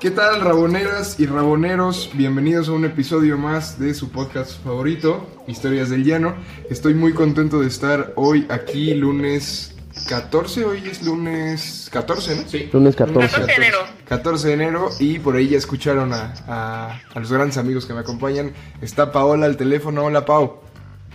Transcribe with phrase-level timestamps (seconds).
[0.00, 2.10] ¿Qué tal, raboneras y raboneros?
[2.12, 6.36] Bienvenidos a un episodio más de su podcast favorito, Historias del Llano.
[6.68, 9.74] Estoy muy contento de estar hoy aquí, lunes
[10.08, 10.64] 14.
[10.66, 12.48] Hoy es lunes 14, ¿no?
[12.48, 12.68] Sí.
[12.72, 13.28] Lunes 14.
[13.28, 13.78] 14 de enero.
[14.06, 17.94] 14 de enero y por ahí ya escucharon a, a- a los grandes amigos que
[17.94, 18.52] me acompañan.
[18.82, 20.04] Está Paola al teléfono.
[20.04, 20.60] Hola, Pau.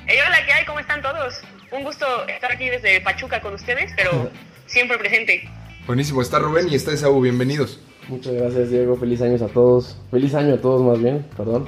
[0.08, 0.66] Hey, hola, ¿qué hay?
[0.66, 1.36] ¿Cómo están todos?
[1.72, 4.32] Un gusto estar aquí desde Pachuca con ustedes, pero
[4.66, 5.48] siempre presente.
[5.86, 6.24] Buenísimo.
[6.24, 7.22] Está Rubén y está Esaú.
[7.22, 7.80] Bienvenidos.
[8.10, 8.98] Muchas gracias, Diego.
[8.98, 9.96] Feliz años a todos.
[10.10, 11.26] Feliz año a todos, más bien.
[11.38, 11.68] Perdón.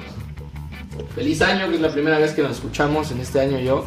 [1.14, 3.86] Feliz año, que es la primera vez que nos escuchamos en este año yo.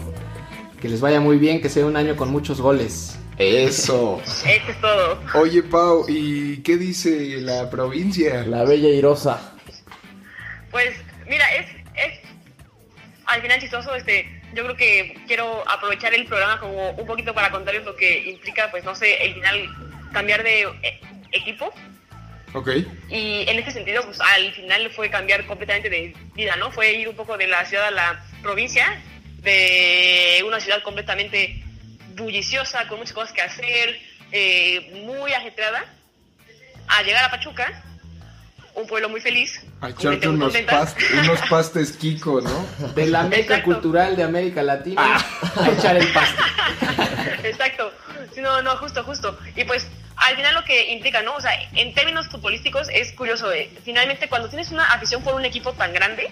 [0.81, 3.19] Que les vaya muy bien, que sea un año con muchos goles.
[3.37, 4.21] Eso.
[4.25, 5.19] Esto es todo.
[5.33, 8.45] Oye, Pau, ¿y qué dice la provincia?
[8.45, 9.53] La bella Irosa.
[10.71, 10.95] Pues,
[11.27, 12.19] mira, es, es
[13.25, 17.51] al final chistoso, este, yo creo que quiero aprovechar el programa como un poquito para
[17.51, 19.69] contarles lo que implica, pues, no sé, el final
[20.13, 21.01] cambiar de eh,
[21.33, 21.73] equipo.
[22.55, 22.69] Ok.
[23.09, 26.71] Y en este sentido, pues al final fue cambiar completamente de vida, ¿no?
[26.71, 29.01] Fue ir un poco de la ciudad a la provincia,
[29.41, 31.61] de una ciudad completamente
[32.15, 33.99] bulliciosa, con muchas cosas que hacer,
[34.31, 35.83] eh, muy ajetreada,
[36.87, 37.83] a llegar a Pachuca,
[38.73, 42.65] un pueblo muy feliz, A echarte unos, past- unos pastes Kiko, ¿no?
[42.95, 43.65] De la meca Exacto.
[43.65, 45.17] cultural de América Latina
[45.55, 46.41] a echar el pasto.
[47.43, 47.91] Exacto.
[48.33, 49.37] Sí, no, no, justo, justo.
[49.55, 49.87] Y pues
[50.17, 51.35] al final lo que implica, ¿no?
[51.35, 53.51] O sea, en términos futbolísticos es curioso.
[53.51, 56.29] eh, Finalmente, cuando tienes una afición por un equipo tan grande,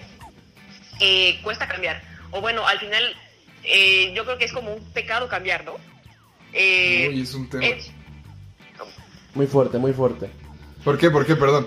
[1.00, 2.02] eh, cuesta cambiar.
[2.30, 3.14] O bueno, al final
[3.62, 5.76] eh, yo creo que es como un pecado cambiar, ¿no?
[6.52, 7.66] Eh, Uy, es un tema.
[9.34, 10.30] Muy fuerte, muy fuerte.
[10.84, 11.10] ¿Por qué?
[11.10, 11.34] ¿Por qué?
[11.36, 11.66] Perdón.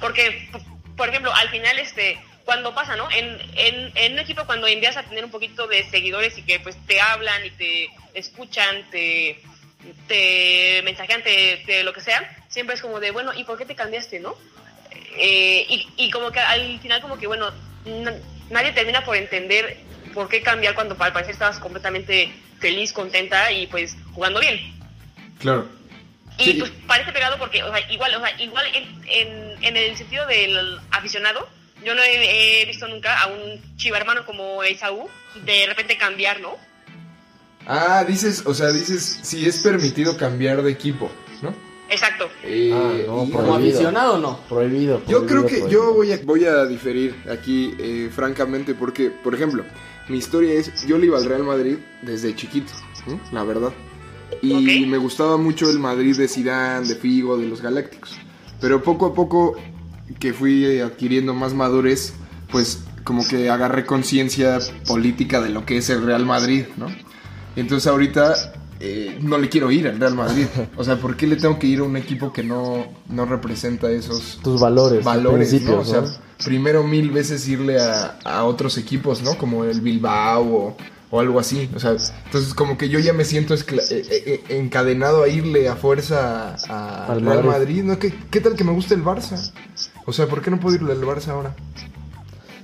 [0.00, 0.48] porque,
[0.96, 3.10] por ejemplo, al final, este, cuando pasa, ¿no?
[3.10, 6.60] En, en, en un equipo cuando envías a tener un poquito de seguidores y que
[6.60, 9.40] pues te hablan y te escuchan, te,
[10.08, 13.64] te mensajean, te, te lo que sea, siempre es como de, bueno, ¿y por qué
[13.66, 14.34] te cambiaste, no?
[15.16, 17.50] Eh, y, y como que al final como que, bueno,
[17.84, 18.14] na-
[18.50, 19.78] nadie termina por entender
[20.12, 24.60] por qué cambiar cuando al parecer estabas completamente feliz, contenta y pues jugando bien.
[25.40, 25.68] Claro.
[26.38, 26.52] Y Sí.
[26.54, 30.26] pues parece pegado porque, o sea, igual, o sea, igual en, en, en el sentido
[30.26, 31.48] del aficionado,
[31.84, 35.08] yo no he, he visto nunca a un chiva hermano como Esaú
[35.44, 36.56] de repente cambiar, ¿no?
[37.66, 41.10] Ah, dices, o sea, dices si es permitido cambiar de equipo,
[41.42, 41.54] ¿no?
[41.88, 42.26] Exacto.
[42.42, 43.54] Eh, Ah, no, Como Prohibido.
[43.56, 44.38] aficionado, no.
[44.48, 45.02] Prohibido.
[45.06, 45.68] Yo creo que prohibido.
[45.70, 49.64] yo voy a, voy a diferir aquí, eh, francamente, porque, por ejemplo,
[50.08, 52.72] mi historia es, yo le iba al Real Madrid desde chiquito,
[53.32, 53.72] la verdad.
[54.42, 58.18] Y me gustaba mucho el Madrid de Zidane, de Figo, de los Galácticos.
[58.60, 59.54] Pero poco a poco
[60.18, 62.12] que fui adquiriendo más madurez,
[62.50, 66.86] pues como que agarré conciencia política de lo que es el Real Madrid, ¿no?
[67.56, 68.34] Entonces ahorita
[68.80, 70.46] eh, no le quiero ir al Real Madrid.
[70.76, 73.90] O sea, ¿por qué le tengo que ir a un equipo que no, no representa
[73.90, 75.04] esos Tus valores.
[75.04, 75.78] valores, ¿no?
[75.78, 76.08] O sea, ¿no?
[76.44, 79.38] primero mil veces irle a, a otros equipos, ¿no?
[79.38, 80.76] Como el Bilbao o,
[81.10, 81.70] o algo así.
[81.74, 81.92] O sea,
[82.26, 83.60] entonces como que yo ya me siento eh,
[83.90, 87.50] eh, eh, encadenado a irle a fuerza a, a Al Real Madrid.
[87.50, 87.98] Madrid, ¿no?
[87.98, 89.52] ¿Qué, ¿Qué tal que me gusta el Barça?
[90.06, 91.54] O sea, ¿por qué no puedo irle al Barça ahora?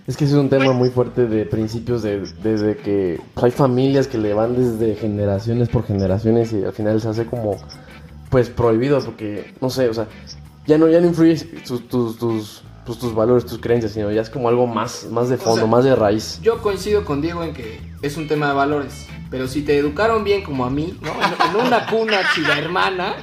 [0.07, 4.09] Es que es un tema muy fuerte de principios de, desde que pues, hay familias
[4.09, 7.57] que le van desde generaciones por generaciones y al final se hace como
[8.31, 10.07] pues prohibido porque no sé, o sea,
[10.67, 14.23] ya no ya no influye tus tus tus, pues, tus valores, tus creencias, sino ya
[14.23, 16.41] es como algo más más de fondo, sea, más de raíz.
[16.43, 19.07] Yo coincido con Diego en que es un tema de valores.
[19.31, 21.13] Pero si te educaron bien como a mí, ¿no?
[21.13, 23.15] En, en una cuna chiva hermana,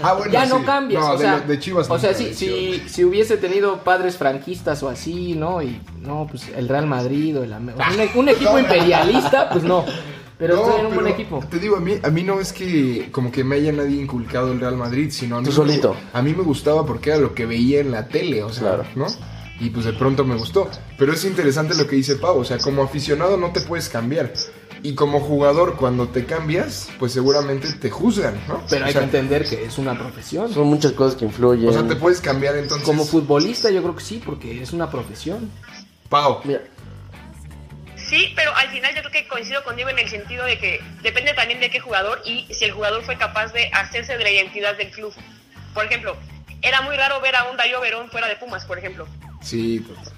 [0.00, 0.64] Ah, bueno, ya no sí.
[0.64, 1.02] cambias.
[1.02, 4.80] No, o de sea, de Chivas o sea si, si, si hubiese tenido padres franquistas
[4.84, 5.60] o así, ¿no?
[5.62, 9.84] Y no, pues el Real Madrid o el o un, un equipo imperialista, pues no.
[10.38, 11.42] Pero No, estoy en un buen equipo.
[11.50, 14.52] Te digo, a mí, a mí no es que como que me haya nadie inculcado
[14.52, 15.96] el Real Madrid, sino a mí Tú me- solito.
[16.12, 18.84] A mí me gustaba porque era lo que veía en la tele, o sea, Claro.
[18.96, 19.06] ¿no?
[19.60, 20.68] Y pues de pronto me gustó.
[20.98, 24.32] Pero es interesante lo que dice Pau, o sea, como aficionado no te puedes cambiar.
[24.82, 28.60] Y como jugador, cuando te cambias, pues seguramente te juzgan, ¿no?
[28.68, 30.52] Pero o hay sea, que entender que es una profesión.
[30.52, 31.70] Son muchas cosas que influyen.
[31.70, 32.86] o sea, te puedes cambiar entonces.
[32.86, 35.50] Como futbolista yo creo que sí, porque es una profesión.
[36.10, 36.40] Pau.
[36.44, 36.60] Mira,
[38.08, 40.80] Sí, pero al final yo creo que coincido con Diego en el sentido de que
[41.02, 44.30] depende también de qué jugador y si el jugador fue capaz de hacerse de la
[44.30, 45.12] identidad del club.
[45.74, 46.16] Por ejemplo,
[46.62, 49.08] era muy raro ver a un Darío Verón fuera de Pumas, por ejemplo.
[49.42, 50.12] Sí, total.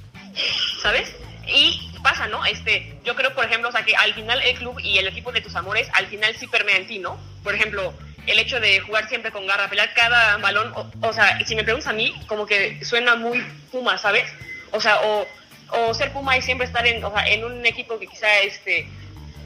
[0.83, 1.15] ¿sabes?
[1.47, 2.45] Y pasa, ¿no?
[2.45, 5.33] Este, yo creo, por ejemplo, o sea, que al final el club y el equipo
[5.33, 7.19] de tus amores, al final sí permea en ti, ¿no?
[7.43, 7.95] Por ejemplo,
[8.27, 11.65] el hecho de jugar siempre con garra, pelear cada balón, o, o sea, si me
[11.65, 13.41] preguntas a mí, como que suena muy
[13.73, 14.31] Puma, ¿sabes?
[14.73, 15.27] O sea, o,
[15.71, 18.89] o ser Puma y siempre estar en, o sea, en un equipo que quizá, este,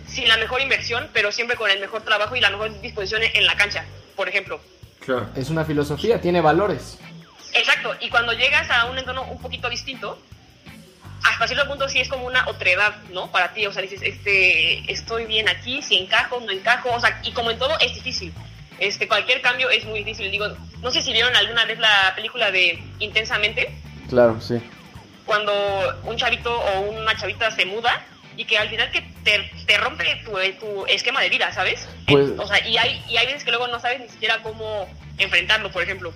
[0.06, 3.46] sin la mejor inversión, pero siempre con el mejor trabajo y la mejor disposición en
[3.46, 3.84] la cancha,
[4.16, 4.60] por ejemplo.
[5.00, 5.28] Claro.
[5.34, 6.98] Es una filosofía, tiene valores.
[7.54, 10.18] Exacto, y cuando llegas a un entorno un poquito distinto,
[11.24, 13.30] hasta cierto punto sí es como una otredad, ¿no?
[13.30, 17.20] Para ti, o sea, dices, este, estoy bien aquí, si encajo, no encajo, o sea,
[17.24, 18.32] y como en todo es difícil.
[18.78, 20.30] Este, cualquier cambio es muy difícil.
[20.30, 20.46] Digo,
[20.80, 23.72] no sé si vieron alguna vez la película de Intensamente,
[24.12, 24.60] Claro, sí.
[25.26, 25.52] Cuando
[26.04, 28.04] un chavito o una chavita se muda
[28.36, 31.86] y que al final que te, te rompe tu, tu esquema de vida, ¿sabes?
[32.08, 34.86] Pues- o sea, y hay, y hay veces que luego no sabes ni siquiera cómo
[35.18, 36.12] enfrentarlo, por ejemplo.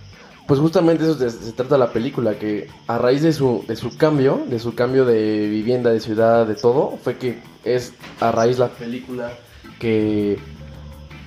[0.46, 3.96] Pues justamente eso se, se trata la película, que a raíz de su, de su
[3.96, 8.58] cambio, de su cambio de vivienda, de ciudad, de todo, fue que es a raíz
[8.58, 9.32] la película
[9.80, 10.38] que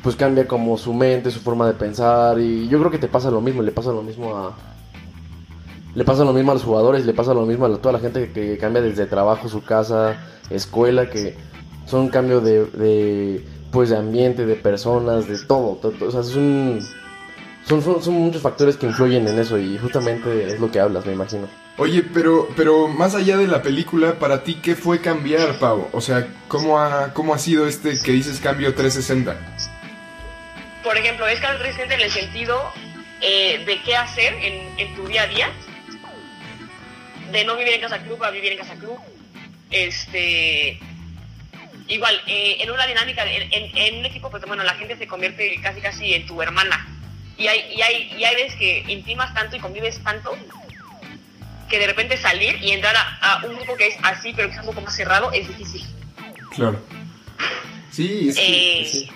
[0.01, 3.29] pues cambia como su mente, su forma de pensar y yo creo que te pasa
[3.29, 4.55] lo mismo, le pasa lo mismo a
[5.95, 8.31] le pasa lo mismo a los jugadores, le pasa lo mismo a toda la gente
[8.31, 10.18] que, cambia desde trabajo, su casa,
[10.50, 11.36] escuela, que
[11.86, 16.21] son un cambio de, de pues de ambiente, de personas, de todo, todo, o sea,
[16.21, 16.80] es un
[17.69, 21.06] son, son, son muchos factores que influyen en eso y justamente es lo que hablas,
[21.06, 21.47] me imagino.
[21.77, 25.88] Oye, pero, pero más allá de la película, para ti, ¿qué fue cambiar, Pau?
[25.94, 29.38] O sea, ¿cómo ha, cómo ha sido este que dices cambio 360?
[30.83, 32.59] Por ejemplo, es cambio 360 en el sentido
[33.21, 35.50] eh, de qué hacer en, en tu día a día,
[37.31, 38.97] de no vivir en casa club a vivir en casa club.
[39.71, 40.79] Este,
[41.87, 45.07] igual, eh, en una dinámica, en, en- en un equipo, pues bueno, la gente se
[45.07, 46.87] convierte casi casi en tu hermana.
[47.37, 50.35] Y hay, y hay, y hay veces que intimas tanto y convives tanto
[51.69, 54.55] que de repente salir y entrar a, a un grupo que es así, pero que
[54.55, 55.85] es un poco más cerrado, es difícil.
[56.55, 56.83] Claro.
[57.91, 58.81] Sí, es que...
[58.81, 59.09] Eh, sí.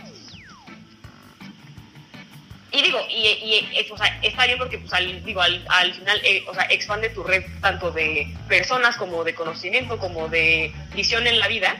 [2.76, 5.94] Y digo, y, y, eh, o sea, está bien porque pues, al, digo, al, al
[5.94, 10.74] final eh, o sea, expande tu red tanto de personas como de conocimiento, como de
[10.96, 11.76] visión en la vida.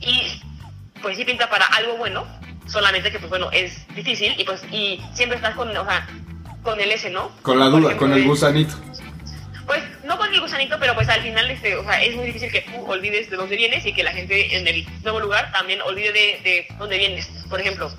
[0.00, 0.40] Y
[1.02, 2.26] pues sí pinta para algo bueno,
[2.66, 6.08] solamente que pues bueno, es difícil y pues y siempre estás con, o sea,
[6.62, 7.30] con el S, ¿no?
[7.42, 8.76] Con la duda, ejemplo, con el gusanito.
[9.66, 12.50] pues no con el gusanito, pero pues al final este, o sea, es muy difícil
[12.50, 15.82] que tú olvides de dónde vienes y que la gente en el nuevo lugar también
[15.82, 17.28] olvide de, de dónde vienes.
[17.50, 17.92] Por ejemplo,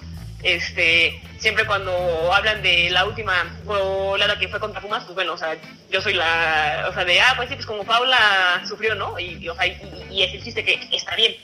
[0.43, 5.37] este, siempre cuando hablan de la última golada que fue contra Pumas, pues bueno, o
[5.37, 5.55] sea,
[5.89, 9.17] yo soy la, o sea, de, ah, pues sí, pues como Paula sufrió, ¿no?
[9.17, 9.77] Y, y, o sea, y,
[10.11, 11.35] y es el chiste que está bien.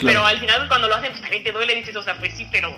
[0.00, 2.46] Pero al final cuando lo hacen, pues también te duele, dices, o sea, pues sí,
[2.52, 2.76] pero,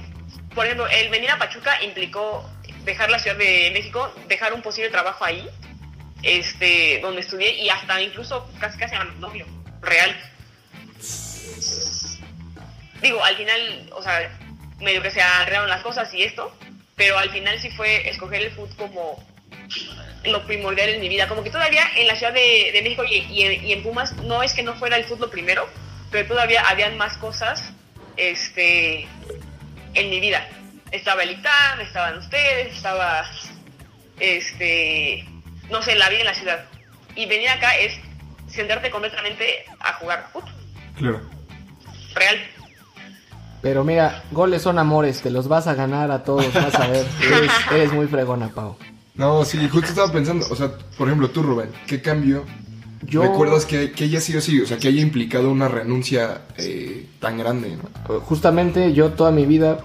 [0.54, 2.48] por ejemplo, el venir a Pachuca implicó
[2.84, 5.48] dejar la Ciudad de México, dejar un posible trabajo ahí,
[6.22, 9.46] este, donde estudié y hasta incluso casi casi a novio,
[9.80, 10.16] real.
[13.00, 14.38] Digo, al final, o sea,
[14.78, 16.56] medio que se arreglaron las cosas y esto,
[16.96, 19.24] pero al final sí fue escoger el fútbol como
[20.24, 21.28] lo primordial en mi vida.
[21.28, 24.14] Como que todavía en la Ciudad de, de México y, y en, y en Pumas
[24.16, 25.68] no es que no fuera el fútbol primero,
[26.10, 27.72] pero todavía habían más cosas
[28.16, 29.06] este,
[29.94, 30.46] en mi vida.
[30.90, 33.28] Estaba el ITAM, estaban ustedes, estaba,
[34.18, 35.24] este,
[35.70, 36.64] no sé, la vida en la ciudad.
[37.14, 37.98] Y venir acá es
[38.48, 40.52] sentarte completamente a jugar fútbol.
[40.96, 41.20] Claro.
[42.14, 42.38] Real.
[43.60, 47.06] Pero mira, goles son amores, te los vas a ganar a todos, vas a ver.
[47.22, 48.76] Eres, eres muy fregona, Pau.
[49.18, 52.44] No, sí, justo estaba pensando, o sea, por ejemplo, tú, Rubén, ¿qué cambio
[53.04, 54.60] Yo, recuerdas que, que haya sido así?
[54.60, 58.20] O sea, que haya implicado una renuncia eh, tan grande, ¿no?
[58.20, 59.78] justamente yo toda mi vida,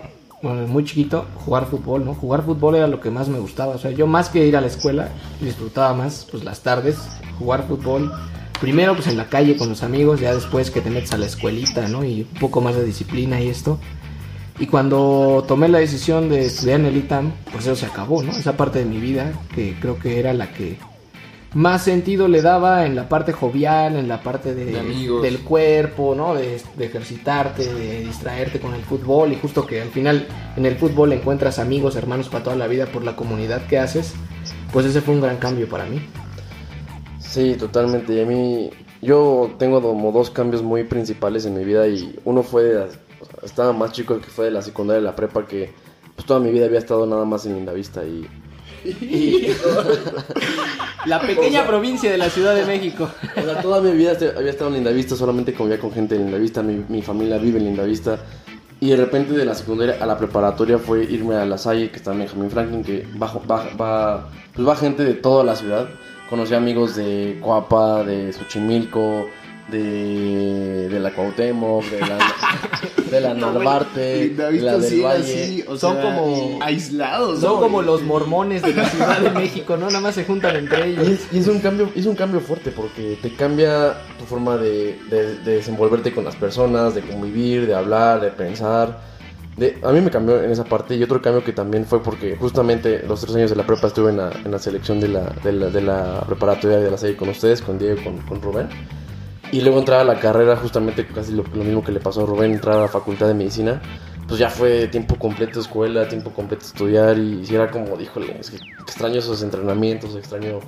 [0.43, 2.13] bueno, muy chiquito, jugar fútbol, ¿no?
[2.13, 3.73] Jugar fútbol era lo que más me gustaba.
[3.73, 5.09] O sea, yo más que ir a la escuela,
[5.41, 6.99] disfrutaba más, pues las tardes,
[7.39, 8.13] jugar fútbol.
[8.59, 11.25] Primero, pues en la calle con los amigos, ya después que te metes a la
[11.25, 12.03] escuelita, ¿no?
[12.03, 13.79] Y un poco más de disciplina y esto.
[14.59, 18.31] Y cuando tomé la decisión de estudiar en el ITAM, pues eso se acabó, ¿no?
[18.31, 20.77] Esa parte de mi vida, que creo que era la que
[21.53, 26.15] más sentido le daba en la parte jovial, en la parte de, De del cuerpo,
[26.15, 26.33] ¿no?
[26.35, 30.75] De, de ejercitarte, de distraerte con el fútbol y justo que al final en el
[30.77, 34.13] fútbol encuentras amigos, hermanos para toda la vida por la comunidad que haces,
[34.71, 36.01] pues ese fue un gran cambio para mí.
[37.33, 38.13] Sí, totalmente.
[38.13, 38.69] Y a mí,
[39.01, 42.87] yo tengo como dos cambios muy principales en mi vida y uno fue, de la-
[43.43, 45.73] estaba más chico que fue de la secundaria de la prepa que
[46.15, 48.27] pues toda mi vida había estado nada más en Lindavista y...
[51.05, 53.09] La pequeña provincia de la Ciudad de México.
[53.35, 56.61] O sea, toda mi vida había estado en Lindavista, solamente convivía con gente de Lindavista,
[56.61, 58.19] mi, mi familia vive en Lindavista.
[58.79, 61.97] Y de repente de la secundaria a la preparatoria fue irme a La Salle, que
[61.97, 65.87] está en Benjamin Franklin, que va, va, va, pues va gente de toda la ciudad.
[66.29, 69.27] Conocí amigos de Coapa, de Xochimilco,
[69.69, 72.17] de, de la Cuauhtémoc, de la,
[73.09, 75.43] de la Narvarte, de la del Valle.
[75.43, 77.39] así, o Son sea, como- aislados.
[77.39, 77.59] Son ¿no?
[77.61, 79.87] como los mormones de la Ciudad de México, ¿no?
[79.87, 81.07] Nada más se juntan entre Y ellos.
[81.07, 84.99] es, y es un cambio, es un cambio fuerte porque te cambia tu forma de,
[85.09, 89.12] de- de desenvolverte con las personas, de convivir, de hablar, de pensar.
[89.57, 92.35] De, a mí me cambió en esa parte y otro cambio que también fue porque
[92.35, 95.29] justamente los tres años de la prepa estuve en la, en la selección de la,
[95.43, 98.41] de, la, de la preparatoria de la serie con ustedes, con Diego y con, con
[98.41, 98.67] Rubén.
[99.51, 102.25] Y luego entrar a la carrera, justamente casi lo, lo mismo que le pasó a
[102.25, 103.79] Rubén, entrar a la facultad de medicina,
[104.27, 108.49] pues ya fue tiempo completo escuela, tiempo completo estudiar y, si era como, híjole, es
[108.49, 110.61] que extraño esos entrenamientos, extraño,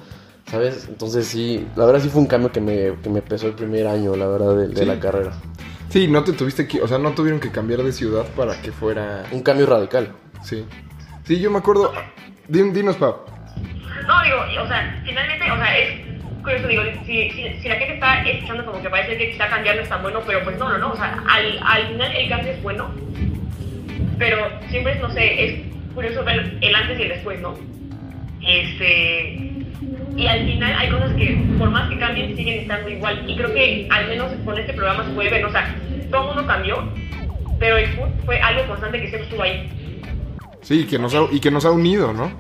[0.52, 0.86] ¿sabes?
[0.88, 3.88] Entonces sí, la verdad sí fue un cambio que me, que me pesó el primer
[3.88, 4.86] año, la verdad, de, de Sí.
[4.86, 5.32] la carrera.
[5.96, 8.74] Sí, no te tuviste que, o sea, no tuvieron que cambiar de ciudad para que
[8.74, 9.24] fuera.
[9.32, 10.10] Un cambio radical.
[10.44, 10.66] Sí.
[11.24, 11.94] Sí, yo me acuerdo.
[12.50, 13.22] Din- dinos, Pau.
[14.06, 16.02] No, digo, o sea, finalmente, o sea, es
[16.44, 19.78] curioso, digo, si, si, si la gente está escuchando como que parece que quizá cambiar
[19.78, 22.28] no es tan bueno, pero pues no, no, no, o sea, al, al final el
[22.30, 22.90] cambio es bueno,
[24.20, 25.62] pero siempre es, no sé, es
[25.94, 27.58] curioso ver el antes y el después, ¿no?
[28.46, 29.52] Este,
[30.16, 33.54] y al final hay cosas que, por más que cambien, siguen estando igual, y creo
[33.54, 35.76] que al menos con este programa se puede ver, o sea,
[36.10, 36.90] todo el mundo cambió,
[37.60, 40.02] pero el food fue algo constante que siempre estuvo ahí.
[40.62, 42.32] Sí, que nos ha, y que nos ha unido, ¿no?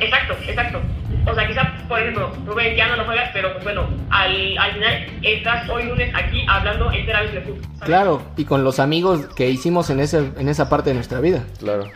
[0.00, 0.80] Exacto, exacto.
[1.26, 4.72] O sea, quizá, por ejemplo, Rubén ya no lo juegas, pero pues bueno, al, al
[4.72, 7.62] final estás hoy lunes aquí hablando enteramente de fútbol.
[7.80, 11.44] Claro, y con los amigos que hicimos en, ese, en esa parte de nuestra vida.
[11.58, 11.90] Claro.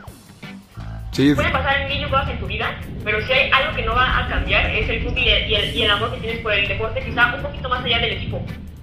[1.18, 3.82] Sí, Pueden pasar mil y un cosas en tu vida, pero si hay algo que
[3.82, 6.20] no va a cambiar es el fútbol y el, y el- y el amor que
[6.20, 8.36] tienes por el deporte, quizá un poquito más allá del equipo.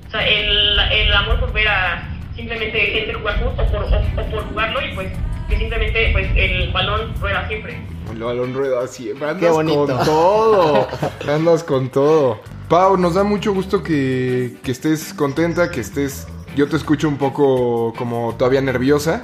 [0.08, 4.22] O sea, el, el amor por ver a simplemente gente jugar fútbol o por, o,
[4.22, 5.08] o por jugarlo y pues
[5.48, 7.78] que simplemente pues el balón rueda siempre.
[8.12, 9.30] el balón rueda siempre.
[9.30, 9.86] Andas Qué bonito.
[9.86, 10.88] con todo.
[11.34, 12.42] Andas con todo.
[12.68, 16.28] Pau, nos da mucho gusto que, que estés contenta, que estés.
[16.56, 19.24] Yo te escucho un poco como todavía nerviosa,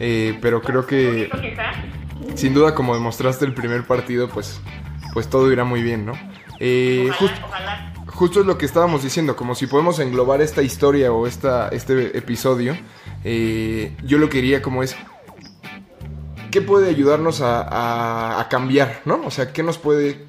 [0.00, 1.72] eh, pero creo que Eso quizá.
[2.38, 4.60] Sin duda como demostraste el primer partido, pues,
[5.12, 6.12] pues todo irá muy bien, ¿no?
[6.60, 7.94] Eh, Ojalá, just- ojalá.
[8.06, 12.16] justo es lo que estábamos diciendo, como si podemos englobar esta historia o esta, este
[12.16, 12.76] episodio,
[13.24, 14.96] eh, yo lo quería como es,
[16.50, 19.20] ¿qué puede ayudarnos a, a- a cambiar, no?
[19.24, 20.26] O sea, ¿qué nos puede,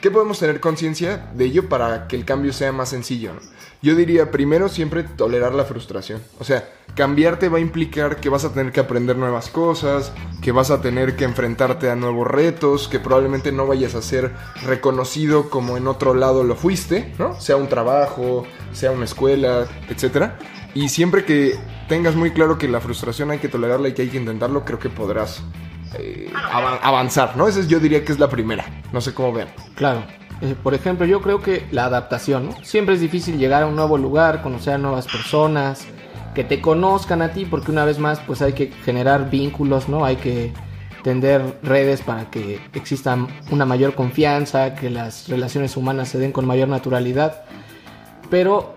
[0.00, 3.40] qué podemos tener conciencia de ello para que el cambio sea más sencillo, ¿no?
[3.82, 6.20] Yo diría, primero, siempre tolerar la frustración.
[6.40, 10.50] O sea, cambiarte va a implicar que vas a tener que aprender nuevas cosas, que
[10.52, 14.32] vas a tener que enfrentarte a nuevos retos, que probablemente no vayas a ser
[14.64, 17.38] reconocido como en otro lado lo fuiste, ¿no?
[17.40, 20.38] Sea un trabajo, sea una escuela, etcétera.
[20.74, 21.56] Y siempre que
[21.88, 24.78] tengas muy claro que la frustración hay que tolerarla y que hay que intentarlo, creo
[24.78, 25.42] que podrás
[25.98, 27.46] eh, ava- avanzar, ¿no?
[27.48, 28.82] Esa es- yo diría que es la primera.
[28.92, 29.48] No sé cómo vean.
[29.76, 30.04] Claro.
[30.42, 32.64] Eh, por ejemplo, yo creo que la adaptación, ¿no?
[32.64, 35.86] Siempre es difícil llegar a un nuevo lugar, conocer a nuevas personas,
[36.34, 40.04] que te conozcan a ti, porque una vez más, pues hay que generar vínculos, ¿no?
[40.04, 40.52] Hay que
[41.02, 43.16] tender redes para que exista
[43.50, 47.44] una mayor confianza, que las relaciones humanas se den con mayor naturalidad.
[48.28, 48.74] Pero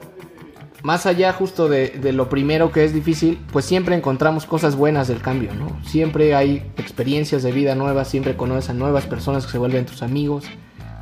[0.83, 5.09] más allá justo de, de lo primero que es difícil, pues siempre encontramos cosas buenas
[5.09, 5.83] del cambio, ¿no?
[5.83, 10.01] Siempre hay experiencias de vida nuevas, siempre conoces a nuevas personas que se vuelven tus
[10.01, 10.45] amigos.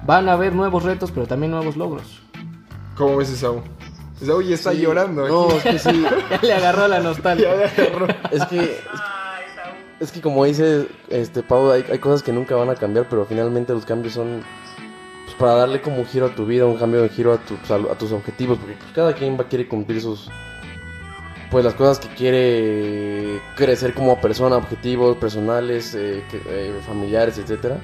[0.06, 2.22] Van a haber nuevos retos, pero también nuevos logros.
[2.96, 3.62] ¿Cómo ves, Esaú?
[4.22, 4.80] Esaú ya está Sí.
[4.82, 5.28] llorando.
[5.28, 5.70] No, aquí.
[5.70, 6.06] es que sí.
[6.32, 7.66] Ya le agarró la nostalgia.
[8.32, 9.76] Es que, Ay, Saúl.
[10.00, 13.26] es que como dice este Pau, hay, hay cosas que nunca van a cambiar, pero
[13.26, 14.42] finalmente los cambios son
[15.26, 17.56] pues, para darle como un giro a tu vida, un cambio de giro a, tu-
[17.56, 20.30] pues, a, a tus objetivos, porque pues, cada quien va a quiere cumplir sus
[21.52, 27.78] pues las cosas que quiere crecer como persona, objetivos personales, eh, que- eh, familiares, etcétera.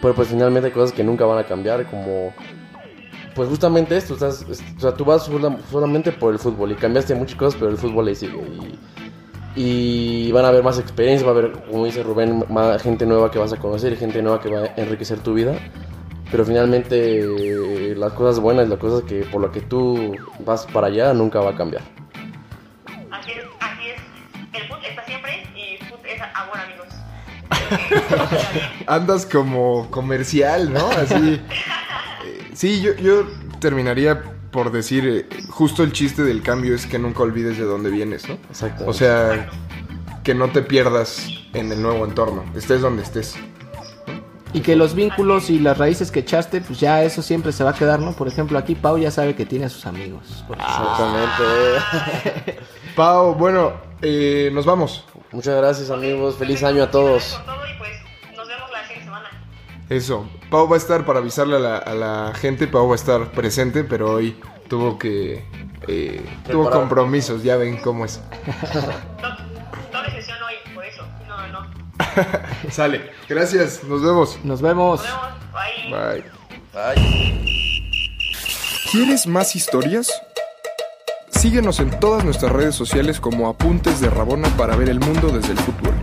[0.00, 2.32] Pero pues finalmente hay cosas que nunca van a cambiar, como
[3.34, 6.74] pues justamente esto, estás, es- o sea, tú vas sola- solamente por el fútbol y
[6.74, 8.36] cambiaste muchas cosas, pero el fútbol ahí sigue.
[9.56, 13.06] Y, y van a haber más experiencias, va a haber, como dice Rubén, más gente
[13.06, 15.54] nueva que vas a conocer gente nueva que va a enriquecer tu vida.
[16.30, 20.14] Pero finalmente eh, las cosas buenas, las cosas que por lo que tú
[20.44, 21.82] vas para allá nunca va a cambiar.
[28.86, 30.88] Andas como comercial, ¿no?
[30.90, 31.40] Así.
[32.54, 33.26] sí, yo, yo
[33.60, 37.90] terminaría por decir, eh, justo el chiste del cambio es que nunca olvides de dónde
[37.90, 38.34] vienes, ¿no?
[38.48, 38.84] Exacto.
[38.86, 39.50] O sea,
[40.24, 43.36] que no te pierdas en el nuevo entorno, estés donde estés.
[44.54, 47.70] Y que los vínculos y las raíces que echaste, pues ya eso siempre se va
[47.70, 48.12] a quedar, ¿no?
[48.12, 50.44] Por ejemplo, aquí Pau ya sabe que tiene a sus amigos.
[50.50, 51.42] Exactamente.
[52.96, 55.04] Pau, bueno, eh, nos vamos.
[55.32, 57.38] Muchas gracias amigos, feliz año a todos.
[59.88, 60.28] Eso.
[60.50, 62.66] Pau va a estar para avisarle a la, a la gente.
[62.66, 65.44] Pau va a estar presente, pero hoy tuvo que.
[65.86, 68.20] eh, tuvo compromisos, ya ven cómo es.
[69.22, 69.28] No,
[69.92, 71.02] doble sesión hoy, por eso.
[71.26, 71.66] No, no.
[72.64, 73.10] Nos Sale.
[73.28, 74.38] Gracias, nos vemos.
[74.44, 75.02] Nos vemos.
[75.02, 75.90] vemos.
[75.90, 76.22] Bye.
[76.22, 76.24] Bye.
[76.74, 77.44] Ay.
[78.92, 80.10] ¿Quieres más historias?
[81.30, 85.52] Síguenos en todas nuestras redes sociales como Apuntes de Rabona para ver el mundo desde
[85.52, 85.94] el fútbol.